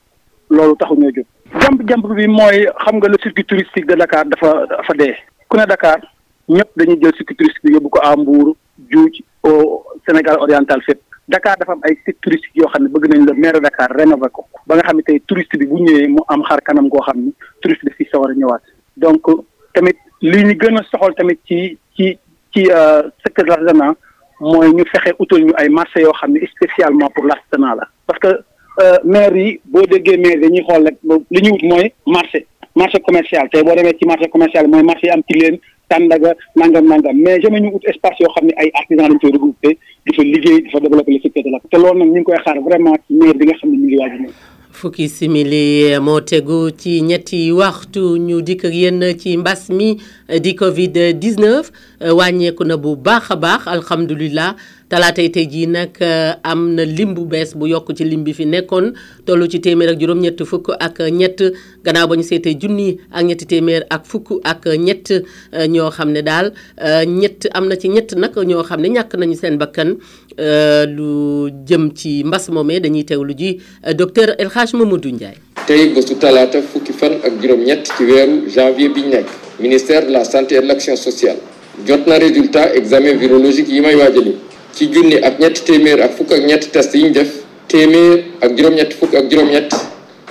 loolu 0.50 0.76
taxu 0.78 0.94
ñoo 0.96 1.12
jóg. 1.16 1.26
jamp 1.62 1.82
jamp 1.88 2.06
bi 2.16 2.28
moy 2.28 2.68
xam 2.86 2.98
nga 3.00 3.08
le 3.10 3.18
circuit 3.22 3.46
touristique 3.46 3.88
de 3.88 3.96
Dakar 3.96 4.26
dafa 4.26 4.66
dafa 4.68 4.94
dé 4.94 5.16
ku 5.50 5.58
ne 5.58 5.66
Dakar 5.66 6.00
ñëpp 6.50 6.70
dañuy 6.78 6.98
jël 7.02 7.14
circuit 7.18 7.36
touristique 7.38 7.70
yóbbu 7.74 7.90
ko 7.90 8.00
à 8.04 8.16
Mbour 8.18 8.56
Djoudj 8.90 9.22
au 9.44 9.84
Sénégal 10.06 10.38
oriental 10.40 10.82
fépp 10.82 11.00
Dakar 11.30 11.56
dafa 11.60 11.74
am 11.74 11.80
ay 11.86 11.96
sites 12.04 12.18
touristiques 12.22 12.56
yoo 12.56 12.68
xam 12.74 12.84
ne 12.84 12.90
bëgg 12.90 13.06
nañ 13.12 13.26
la 13.28 13.34
maire 13.34 13.60
Dakar 13.62 13.90
rénover 13.96 14.32
ko 14.32 14.46
ba 14.68 14.76
nga 14.76 14.84
xam 14.88 14.98
ne 14.98 15.04
tey 15.04 15.20
touriste 15.28 15.56
bi 15.60 15.68
bu 15.70 15.78
ñëwee 15.84 16.08
mu 16.08 16.20
am 16.28 16.42
xar 16.50 16.60
kanam 16.66 16.90
goo 16.90 17.02
xam 17.06 17.18
ne 17.26 17.32
touriste 17.62 17.86
bi 17.86 17.94
si 17.98 18.10
sawar 18.12 18.34
ñëwaat 18.38 18.62
donc 18.98 19.22
tamit 19.76 19.98
li 20.22 20.44
ñu 20.44 20.56
gën 20.62 20.78
a 20.80 20.84
soxal 20.90 21.14
tamit 21.16 21.40
ci 21.46 21.78
ci 21.96 22.18
ci 22.52 22.64
euh, 22.72 23.04
secteur 23.24 23.46
de 23.46 23.50
l'artisanat 23.52 23.94
mooy 24.42 24.74
ñu 24.74 24.84
fexe 24.90 25.14
utal 25.20 25.46
ñu 25.46 25.54
ay 25.56 25.70
marché 25.70 26.02
yoo 26.02 26.14
xam 26.14 26.32
ne 26.34 26.40
spécialement 26.48 27.10
pour 27.12 27.26
l'artisanat 27.26 27.76
la 27.76 27.86
parce 28.08 28.20
que 28.20 28.40
euh, 28.82 28.98
maire 29.04 29.36
yi 29.38 29.62
boo 29.66 29.86
déggee 29.86 30.18
maire 30.18 30.40
dañuy 30.42 30.66
xool 30.68 30.84
rek 30.86 30.98
li 31.32 31.42
ñu 31.44 31.52
wut 31.52 31.64
mooy 31.70 31.94
marché 32.08 32.46
marché 32.80 32.98
commercial 33.06 33.44
tay 33.52 33.62
bo 33.62 33.76
démé 33.76 33.92
ci 34.00 34.08
marché 34.08 34.28
commercial 34.30 34.66
moy 34.70 34.82
marché 34.84 35.10
am 35.12 35.22
ci 35.30 35.38
leen 35.38 35.58
tàndaga 35.90 36.32
nangam 36.56 36.86
nangam 36.88 37.14
mais 37.18 37.40
jamais 37.42 37.60
ñu 37.60 37.72
ut 37.76 37.84
espace 37.90 38.22
yo 38.24 38.30
xamni 38.34 38.54
ne 38.56 38.56
ay 38.64 38.72
artisans 38.74 39.08
dañ 39.10 39.20
koy 39.20 39.32
regroupé 39.34 39.78
di 40.06 40.16
fa 40.16 40.24
liggéey 40.24 40.62
di 40.64 40.70
fa 40.70 40.80
développer 40.80 41.12
le 41.12 41.20
secteur 41.20 41.44
de 41.44 41.52
la 41.52 41.60
te 41.70 41.76
loolu 41.78 42.00
nag 42.00 42.14
ñu 42.16 42.24
koy 42.24 42.38
xaar 42.40 42.56
vraiment 42.64 42.96
ci 43.08 43.14
maire 43.20 43.34
bi 43.36 43.46
nga 43.48 43.56
xamni 43.60 43.76
ne 43.78 43.84
ñu 43.84 43.88
ngi 43.90 43.98
waaj 44.00 44.14
a 44.14 44.32
fukki 44.72 45.10
simili 45.10 46.00
moo 46.00 46.22
tegu 46.22 46.72
ci 46.78 47.02
ñetti 47.04 47.52
waxtu 47.52 48.16
ñu 48.18 48.42
dikk 48.42 48.64
ak 48.66 49.18
ci 49.20 49.38
mbass 49.38 49.70
mi 49.70 49.98
di 50.40 50.56
Covid 50.56 50.96
19 51.20 52.12
wàññeeku 52.16 52.64
na 52.64 52.78
bu 52.78 52.96
baaxa 52.96 53.36
baax 53.36 53.68
alhamdulilah. 53.68 54.56
talaatay 54.90 55.30
tey 55.30 55.46
jii 55.46 55.68
nag 55.70 55.94
euh, 56.02 56.34
am 56.44 56.74
na 56.74 56.82
lim 56.86 57.14
bu 57.14 57.26
bees 57.30 57.54
bu 57.54 57.68
yokk 57.70 57.94
ci 57.98 58.04
lim 58.06 58.24
bi 58.26 58.34
fi 58.34 58.46
nekkoon 58.50 58.92
toll 59.26 59.46
ci 59.50 59.62
téeméer 59.62 59.94
ak 59.94 59.98
juróom-ñett 60.02 60.42
fukk 60.44 60.74
ak 60.82 61.00
ñett 61.14 61.44
gannaaw 61.86 62.08
ba 62.10 62.16
ñu 62.18 62.24
seetee 62.26 62.58
junni 62.58 62.98
ak 63.14 63.24
ñetti 63.26 63.46
téeméer 63.46 63.86
ak 63.90 64.06
fukk 64.10 64.42
ak 64.44 64.66
ñett 64.80 65.12
euh, 65.14 65.68
ñoo 65.70 65.92
xam 65.94 66.10
ne 66.12 66.22
daal 66.26 66.52
euh, 66.82 67.06
ñett 67.06 67.46
am 67.54 67.68
na 67.70 67.76
ci 67.78 67.88
ñett 67.94 68.16
nag 68.18 68.34
ñoo 68.34 68.64
xam 68.66 68.82
ne 68.82 68.90
ñàkk 68.98 69.14
nañu 69.14 69.38
seen 69.38 69.58
bakkan 69.62 69.96
lu 70.98 71.50
jëm 71.70 71.92
ci 71.94 72.24
mbas 72.26 72.50
moomee 72.50 72.80
dañuy 72.82 73.06
teewlu 73.06 73.36
ji 73.38 73.62
docteur 73.94 74.34
El 74.40 74.50
Hadj 74.50 74.74
Mamadou 74.74 75.12
Ndiaye. 75.14 75.38
tey 75.70 75.90
bésu 75.94 76.16
talaata 76.18 76.62
fukki 76.66 76.94
fan 76.98 77.20
ak 77.24 77.38
juróom-ñett 77.42 77.86
ci 77.86 78.04
weeru 78.10 78.50
janvier 78.50 78.90
bi 78.90 79.02
ñu 79.06 79.22
ministère 79.62 80.06
de 80.08 80.12
la 80.12 80.24
santé 80.26 80.56
et 80.56 80.62
de 80.62 80.66
l'action 80.66 80.96
sociale 80.96 81.38
jot 81.86 82.02
na 82.08 82.18
résultat 82.18 82.74
examen 82.76 83.14
virologique 83.18 83.70
ci 84.76 84.90
junni 84.92 85.18
ak 85.18 85.40
ñetti 85.40 85.62
téeméer 85.66 86.02
ak 86.02 86.12
fukk 86.16 86.32
ak 86.34 86.46
ñett 86.46 86.64
test 86.72 86.94
yi 86.94 87.04
ñu 87.04 87.12
def 87.12 87.30
téeméer 87.68 88.24
ak 88.42 88.52
juróom-ñett 88.58 88.94
fukk 88.94 89.14
ak 89.16 89.32
juróom-ñett 89.32 89.74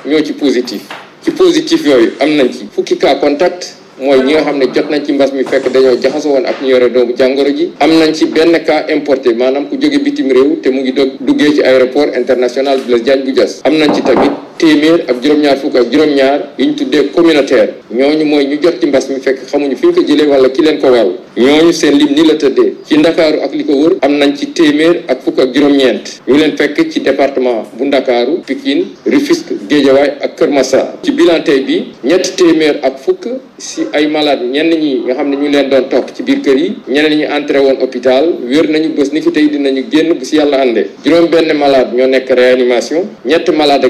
ñoo 0.06 0.22
ci 0.22 0.32
positif 0.32 0.82
ci 1.24 1.30
positif 1.30 1.82
yooyu 1.84 2.12
am 2.20 2.36
nañ 2.36 2.48
ci 2.52 2.68
fukki 2.70 2.96
cas 2.96 3.18
contact 3.18 3.74
mooy 3.98 4.22
ñi 4.22 4.32
nga 4.32 4.42
xam 4.42 4.58
ne 4.58 4.66
jot 4.72 4.90
nañ 4.90 5.02
ci 5.04 5.12
mbas 5.12 5.32
mi 5.32 5.42
fekk 5.44 5.72
dañoo 5.72 5.96
jaxasoo 6.00 6.30
woon 6.32 6.46
ak 6.46 6.62
ñu 6.62 6.68
yore 6.68 6.88
doomu 6.90 7.14
jàngoro 7.18 7.50
ji 7.50 7.72
am 7.80 7.98
nañ 7.98 8.14
ci 8.14 8.26
benn 8.26 8.62
ka 8.64 8.86
importé 8.94 9.34
maanaam 9.34 9.66
ku 9.68 9.74
jóge 9.76 9.98
bitim 9.98 10.30
réew 10.30 10.56
te 10.62 10.70
mu 10.70 10.80
ngi 10.82 10.92
doog 10.92 11.10
duggee 11.20 11.54
ci 11.54 11.62
aéroport 11.62 12.14
international 12.16 12.80
Blaise 12.86 13.02
Diagne 13.02 13.24
bu 13.24 13.32
Diass 13.32 13.60
am 13.64 13.74
nañ 13.78 13.92
ci 13.94 14.02
tamit 14.02 14.32
téeméer 14.58 15.06
ak 15.06 15.16
juróom-ñaar 15.22 15.56
fukk 15.62 15.76
ak 15.78 15.86
juróom-ñaar 15.92 16.40
yi 16.58 16.66
ñu 16.66 16.72
tuddee 16.78 17.08
communautaire 17.14 17.70
ñooñu 17.90 18.24
mooy 18.30 18.44
ñu 18.50 18.56
jot 18.62 18.76
ci 18.80 18.86
mbas 18.90 19.06
mi 19.10 19.20
fekk 19.26 19.46
xamuñu 19.48 19.76
fi 19.78 19.86
ñu 19.86 19.92
ko 19.94 20.02
jëlee 20.08 20.26
wala 20.34 20.48
ki 20.50 20.62
leen 20.66 20.78
ko 20.82 20.90
waral 20.90 21.12
ñooñu 21.38 21.72
seen 21.72 21.94
lim 22.00 22.12
ni 22.16 22.22
la 22.26 22.34
tëddee 22.42 22.74
ci 22.86 22.98
ndakaaru 22.98 23.38
ak 23.46 23.52
li 23.58 23.64
ko 23.64 23.72
wër 23.78 23.92
am 24.02 24.12
nañ 24.18 24.34
ci 24.34 24.46
téeméer 24.50 25.04
ak 25.08 25.22
fukk 25.24 25.38
ak 25.38 25.54
juróom-ñeent 25.54 26.06
ñu 26.28 26.34
leen 26.36 26.56
fekk 26.58 26.90
ci 26.90 26.98
département 27.00 27.62
bu 27.76 27.84
ndakaaru 27.86 28.42
Pikine 28.46 28.84
Rufisque 29.06 29.54
Géejawaay 29.68 30.18
ak 30.24 30.34
Kër 30.36 30.50
Massar 30.50 30.98
ci 31.02 31.10
bilan 31.12 31.42
tey 31.46 31.60
bi 31.62 31.92
ñett 32.04 32.34
téeméer 32.36 32.80
ak 32.82 32.98
fukk 32.98 33.26
si 33.58 33.86
ay 33.94 34.06
malade 34.10 34.42
ñenn 34.46 34.74
ñi 34.74 34.90
nga 35.06 35.14
xam 35.14 35.30
ne 35.30 35.36
ñu 35.38 35.48
leen 35.54 35.68
doon 35.70 35.86
topp 35.90 36.10
ci 36.14 36.22
biir 36.26 36.40
kër 36.42 36.56
yi 36.58 36.68
ñeneen 36.88 37.14
ñi 37.18 37.24
entré 37.30 37.58
woon 37.62 37.76
hôpital 37.80 38.26
wér 38.50 38.66
nañu 38.70 38.90
bés 38.96 39.10
ni 39.12 39.20
ki 39.20 39.30
tey 39.30 39.48
dinañu 39.50 39.82
génn 39.90 40.12
si 40.24 40.36
yàlla 40.36 40.60
àndee 40.62 40.86
juróom 41.04 41.30
benn 41.30 41.50
malade 41.56 41.94
ñoo 41.96 42.06
nekk 42.06 42.30
réanimation 42.30 43.06
ñett 43.24 43.46
malade 43.54 43.88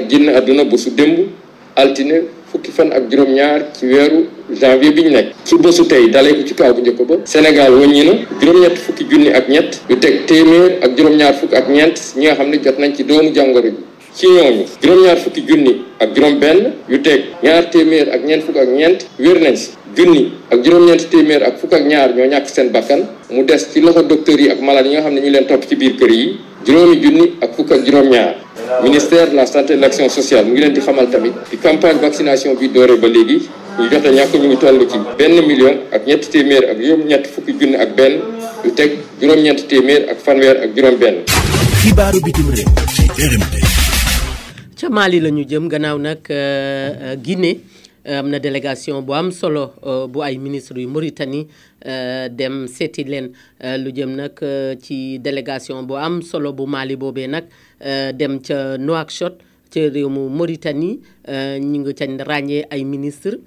na 0.59 0.65
bésu 0.67 0.91
démb 0.95 1.27
altine 1.79 2.27
fukki 2.51 2.71
fan 2.73 2.91
ak 2.91 3.03
juróom-ñaar 3.09 3.71
ci 3.73 3.85
weeru 3.87 4.27
janvier 4.61 4.91
bi 4.93 5.01
ñu 5.07 5.11
nekk 5.15 5.27
ci 5.47 5.55
bésu 5.57 5.83
tey 5.87 6.09
dalee 6.09 6.35
ko 6.37 6.41
ci 6.47 6.53
kaw 6.53 6.73
bu 6.73 6.81
njëkk 6.81 6.99
ba 7.07 7.15
Sénégal 7.25 7.71
wëññi 7.79 8.03
na 8.03 8.13
juróom-ñett 8.41 8.77
fukki 8.85 9.03
junni 9.09 9.29
ak 9.31 9.47
ñett 9.47 9.79
yu 9.89 9.95
teg 9.95 10.25
téeméer 10.25 10.71
ak 10.83 10.91
juróom-ñaar 10.97 11.33
fukki 11.39 11.55
ak 11.55 11.67
ñeent 11.69 11.95
ñi 12.17 12.25
nga 12.25 12.33
xam 12.35 12.49
ne 12.49 12.57
jot 12.63 12.77
nañ 12.79 12.91
ci 12.95 13.03
doomu 13.05 13.31
jàngoro 13.33 13.67
ji 13.67 13.73
ci 14.15 14.25
ñooñu 14.27 14.63
juróom-ñaar 14.81 15.17
fukki 15.17 15.41
junni 15.47 15.73
ak 15.99 16.09
juróom-benn 16.15 16.59
yu 16.89 17.01
teg 17.01 17.19
ñaar 17.43 17.69
téeméer 17.69 18.07
ak 18.13 18.21
ñeent 18.25 18.43
fukk 18.43 18.57
ak 18.57 18.69
ñeent 18.69 18.99
wér 19.19 19.39
nañ 19.39 19.55
si 19.55 19.69
junni 19.95 20.31
ak 20.51 20.59
juróom-ñeent 20.65 21.03
téeméer 21.09 21.43
ak 21.43 21.57
fukk 21.59 21.73
ak 21.73 21.85
ñaar 21.85 22.09
ñoo 22.15 22.27
ñàkk 22.27 22.49
seen 22.49 22.69
bakkan 22.71 23.07
mu 23.31 23.43
des 23.45 23.63
ci 23.71 23.79
loxo 23.81 24.01
docteurs 24.03 24.41
yi 24.41 24.49
ak 24.49 24.59
malade 24.59 24.87
yi 24.87 24.93
nga 24.93 25.01
xam 25.03 25.13
ne 25.13 25.21
ñu 25.21 25.29
leen 25.29 25.45
topp 25.47 25.63
ci 25.69 25.75
biir 25.75 25.95
kër 25.95 26.09
yi 26.11 26.37
juróomi 26.65 27.01
junni 27.01 27.25
ak 27.41 27.49
fukk 27.55 27.71
ak 27.71 27.85
juróom-ñaar 27.85 28.48
ministère 28.83 29.29
de 29.31 29.35
la 29.35 29.45
santé 29.45 29.73
et 29.73 29.77
de 29.77 29.81
l'action 29.81 30.07
sociale 30.09 30.45
mu 30.45 30.53
ngi 30.53 30.61
leen 30.63 30.73
di 30.77 30.81
xamal 30.87 31.07
tamit 31.13 31.33
di 31.51 31.57
campagne 31.65 31.99
vaccination 32.07 32.55
bi 32.59 32.67
doore 32.75 32.95
ba 33.01 33.07
léegi 33.15 33.37
ñu 33.79 33.85
jot 33.91 34.05
ñàkk 34.17 34.33
ñu 34.41 34.47
ngi 34.51 34.57
toll 34.63 34.77
ci 34.91 34.97
benn 35.17 35.35
million 35.49 35.75
ak 35.95 36.01
ñetti 36.09 36.27
téeméer 36.35 36.63
ak 36.71 36.77
juróom-ñett 36.83 37.25
fukki 37.33 37.53
junne 37.59 37.75
ak 37.83 37.89
benn 37.97 38.13
lu 38.63 38.69
teg 38.79 38.89
juróom-ñetti 39.21 39.63
téeméer 39.71 40.01
ak 40.11 40.17
fanweer 40.25 40.55
ak 40.63 40.69
juróom-benn. 40.77 41.15
xibaaru 41.81 42.19
bitim 42.25 42.47
réew 42.53 42.69
ci 42.95 43.05
RMD. 43.31 43.53
ca 44.79 44.87
Mali 44.97 45.19
la 45.25 45.29
ñu 45.29 45.43
jëm 45.49 45.65
gannaaw 45.73 45.97
nag 45.97 46.21
euh, 46.29 46.37
euh, 46.37 47.15
Guinée. 47.15 47.57
Euh, 48.09 48.17
amna 48.17 48.39
délégation 48.39 49.03
bu 49.03 49.11
am 49.13 49.29
solo 49.31 49.73
euh, 49.85 50.05
bu 50.09 50.19
ay 50.23 50.35
ministre 50.37 50.79
yu 50.79 50.87
Mauritanie 50.87 51.45
euh, 51.85 52.25
dem 52.35 52.65
seeti 52.71 53.03
leen 53.03 53.27
lu 53.83 53.91
jëm 53.93 54.09
nak 54.17 54.41
ci 54.81 55.19
délégation 55.19 55.83
bu 55.85 55.93
am 55.93 56.21
solo 56.25 56.51
bu 56.53 56.63
Mali 56.65 56.95
bobé 56.97 57.27
nak 57.29 57.45
dem 58.17 58.39
ca 58.41 58.77
Nouakchott 58.77 59.37
ci 59.69 59.79
réew 59.93 60.09
mu 60.09 60.23
Mauritanie 60.29 60.95
ñu 61.59 61.79
ngi 61.83 61.93
ca 61.93 62.05
ay 62.75 62.83
ministre 62.83 63.37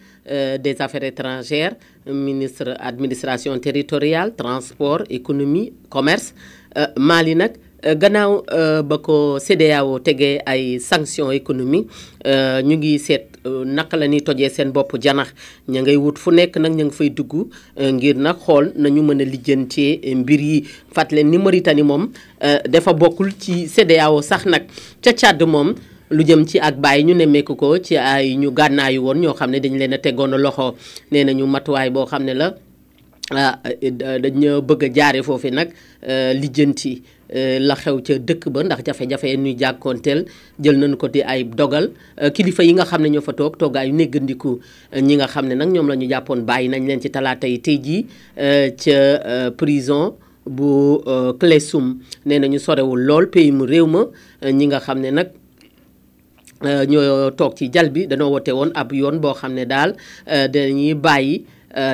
des 0.62 0.76
affaires 0.80 1.04
étrangères 1.08 1.74
ministre 2.06 2.76
administration 2.78 3.58
territoriale 3.58 4.34
transport 4.36 5.02
économie 5.10 5.72
commerce 5.88 6.34
Mali 6.96 7.34
nak 7.34 7.52
Euh, 7.82 7.98
gannaaw 7.98 8.46
euh, 8.54 8.78
ba 8.86 9.00
ko 9.02 9.42
CEDEAO 9.42 9.98
tegee 9.98 10.38
ay 10.46 10.78
sanctions 10.78 11.34
économiques 11.34 11.90
euh, 12.26 12.62
ñu 12.62 12.76
ngi 12.78 12.94
seet 12.98 13.34
naka 13.66 13.96
la 13.98 14.06
ñuy 14.06 14.22
tojee 14.22 14.46
seen 14.54 14.70
bopp 14.70 14.94
janax 15.02 15.34
ña 15.66 15.82
ngay 15.82 15.96
wut 15.98 16.14
fu 16.16 16.30
nekk 16.30 16.60
nag 16.62 16.76
ñu 16.78 16.84
ngi 16.86 16.94
fay 16.94 17.10
dugg 17.10 17.50
ngir 17.74 18.16
nag 18.22 18.38
xool 18.38 18.70
nañu 18.78 19.02
mën 19.02 19.20
a 19.26 19.26
lijjantee 19.26 20.14
mbir 20.14 20.40
yi 20.40 20.62
fàttali 20.94 21.24
ni 21.24 21.38
Mauritanie 21.38 21.82
moom 21.82 22.06
dafa 22.70 22.92
bokkul 22.94 23.34
ci 23.40 23.66
CEDEAO 23.66 24.22
sax 24.22 24.46
nag 24.46 24.62
ca 25.02 25.12
Tchad 25.12 25.42
moom. 25.42 25.74
lu 26.12 26.22
jëm 26.24 26.46
ci 26.46 26.60
ak 26.60 26.76
bàyyi 26.78 27.04
ñu 27.04 27.14
nemmeeku 27.14 27.56
ko 27.56 27.78
ci 27.78 27.96
ay 27.96 28.36
ñu 28.36 28.52
gànnaayu 28.52 29.02
woon 29.02 29.18
ñoo 29.18 29.34
xam 29.34 29.50
ne 29.50 29.58
dañ 29.60 29.76
leen 29.78 29.94
a 29.94 29.98
tegoon 29.98 30.36
loxo 30.38 30.74
nee 31.10 31.24
nañu 31.24 31.46
matuwaay 31.46 31.90
boo 31.90 32.06
xam 32.06 32.22
ne 32.26 32.34
la. 32.34 32.54
Ah, 33.30 33.60
eh, 33.78 33.92
dañ 33.94 34.42
eh, 34.42 34.58
bëgg 34.60 34.82
a 34.82 34.88
jaare 34.90 35.22
foofu 35.22 35.50
nag 35.54 35.70
eh, 36.02 36.32
lijjanti 36.34 37.02
la 37.62 37.74
xew 37.78 38.00
ca 38.04 38.14
dëkk 38.18 38.50
ba 38.52 38.60
ndax 38.66 38.82
jafe-jafe 38.84 39.36
ñuy 39.38 39.54
jàkkoonteel 39.56 40.26
jël 40.60 40.76
nañ 40.76 40.96
ko 40.98 41.08
di 41.08 41.22
ay 41.22 41.44
dogal 41.44 41.92
kilifa 42.34 42.62
yi 42.64 42.74
nga 42.74 42.84
xam 42.84 43.00
ne 43.02 43.08
ñoo 43.14 43.22
fa 43.22 43.32
toog 43.32 43.56
toogaayu 43.56 43.94
néggandiku 43.94 44.58
ñi 45.00 45.14
nga 45.16 45.26
xam 45.32 45.46
ne 45.48 45.54
nag 45.54 45.70
ñoom 45.72 45.88
la 45.88 45.94
jàppoon 45.96 46.44
bàyyi 46.44 46.68
nañ 46.68 46.84
leen 46.86 47.00
ci 47.00 47.08
talaata 47.08 47.46
tey 47.62 47.78
jii 47.80 48.04
ca 48.76 49.50
prison 49.56 50.12
bu 50.44 51.00
Clessoum 51.40 52.02
nee 52.26 52.38
nañu 52.38 52.58
sorewul 52.58 53.00
lool 53.00 53.26
mu 53.52 53.64
réew 53.64 53.86
ma 53.86 54.02
ñi 54.52 54.66
nga 54.66 54.80
xam 54.80 55.00
ne 55.00 55.08
nag 55.10 55.28
ñoo 56.88 57.30
toog 57.30 57.54
ci 57.56 57.70
jal 57.72 57.88
bi 57.90 58.04
dañoo 58.06 58.28
wote 58.28 58.52
woon 58.52 58.70
ab 58.74 58.92
yoon 58.92 59.20
boo 59.22 59.32
xam 59.32 59.54
ne 59.54 59.64
daal 59.64 59.96
dañuy 60.26 60.94
bàyyi 60.94 61.46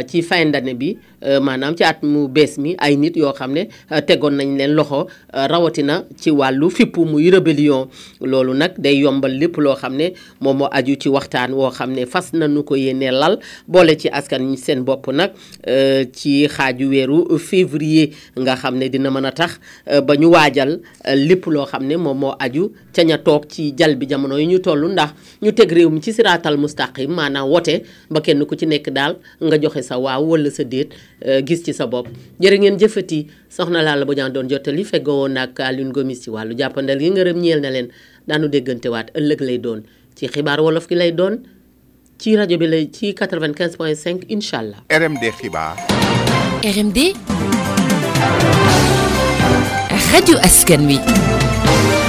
ci 0.08 0.22
fin 0.22 0.50
d'année 0.50 0.74
bi 0.74 0.98
maanaam 1.40 1.74
ci 1.74 1.82
at 1.84 2.02
mu 2.02 2.28
bees 2.28 2.58
mi 2.58 2.74
ay 2.78 2.96
nit 2.96 3.16
yoo 3.16 3.32
xam 3.34 3.52
ne 3.54 3.64
tegoon 4.06 4.34
nañ 4.38 4.56
leen 4.58 4.72
loxo 4.72 5.06
rawatina 5.32 6.04
ci 6.16 6.30
wàllu 6.30 6.70
fipp 6.70 6.96
muy 6.96 7.30
rébellion 7.30 7.88
loolu 8.20 8.54
nag 8.54 8.78
day 8.78 8.96
yombal 9.02 9.32
lépp 9.32 9.56
loo 9.58 9.74
xam 9.74 9.96
ne 9.96 10.12
moom 10.40 10.56
moo 10.58 10.68
aju 10.70 10.94
ci 10.98 11.08
waxtaan 11.08 11.52
woo 11.54 11.70
xam 11.70 11.92
ne 11.92 12.06
fas 12.06 12.32
nañu 12.32 12.62
ko 12.64 12.74
yéene 12.76 13.10
lal 13.10 13.38
boole 13.68 13.96
ci 13.98 14.08
askan 14.08 14.38
ñi 14.42 14.56
seen 14.56 14.84
bopp 14.84 15.08
nag 15.08 15.32
ci 16.12 16.46
xaaju 16.48 16.88
weeru 16.88 17.38
février 17.38 18.10
nga 18.40 18.54
xam 18.56 18.78
ne 18.78 18.88
dina 18.88 19.10
mën 19.10 19.24
a 19.26 19.32
tax 19.32 19.58
ba 20.06 20.14
ñu 20.16 20.30
waajal 20.30 20.80
lépp 21.14 21.46
loo 21.46 21.66
xam 21.66 21.86
ne 21.86 21.96
moom 21.96 22.18
moo 22.18 22.34
aju 22.38 22.70
ca 22.94 23.02
ña 23.02 23.18
toog 23.18 23.46
ci 23.48 23.74
jal 23.78 23.96
bi 23.96 24.06
jamono 24.08 24.38
yi 24.38 24.46
ñu 24.46 24.58
toll 24.60 24.86
ndax 24.92 25.12
ñu 25.42 25.52
teg 25.52 25.72
réew 25.72 25.90
mi 25.90 26.00
ci 26.00 26.12
siraatal 26.12 26.56
mustaqim 26.58 27.10
maanaam 27.10 27.50
wote 27.50 27.82
ba 28.10 28.20
kenn 28.20 28.44
ku 28.46 28.54
ci 28.54 28.66
nekk 28.66 28.90
daal 28.92 29.16
nga 29.42 29.58
joxe 29.58 29.82
sa 29.82 29.98
waaw 29.98 30.22
wala 30.24 30.50
sa 30.50 30.62
déet 30.64 30.92
Euh, 31.26 31.40
gis 31.42 31.64
ci 31.66 31.72
sa 31.74 31.88
bopp 31.90 32.06
jërë 32.38 32.58
ngeen 32.62 32.76
jëfati 32.78 33.16
soxna 33.50 33.80
Lalla 33.82 34.06
Bodian 34.06 34.30
doon 34.30 34.46
jottali 34.46 34.84
feggoo 34.86 35.24
woon 35.24 35.34
ak 35.34 35.58
Alioune 35.66 35.90
Gomis 35.90 36.22
ci 36.22 36.30
wàllu 36.30 36.54
jàppandal 36.56 37.02
yi 37.02 37.10
ngërëm 37.10 37.40
ñeel 37.42 37.58
na 37.60 37.72
leen 37.74 37.88
daanu 38.30 38.46
déggantewaat 38.46 39.10
ëllëg 39.18 39.40
lay 39.42 39.58
doon 39.58 39.82
ci 40.14 40.30
xibaar 40.30 40.62
wolof 40.62 40.86
ki 40.86 40.94
lay 40.94 41.10
doon 41.10 41.42
ci 42.22 42.36
rajo 42.38 42.54
bi 42.54 42.70
lay 42.70 42.86
ci 42.94 43.10
95 43.18 43.76
point 43.76 44.30
incha 44.30 44.58
allah. 44.62 44.78
RMD 44.86 45.24
xibaar. 45.42 45.74
RMD. 46.62 46.98
rajo 50.14 50.38
askan 50.38 50.86
wi. 50.86 52.06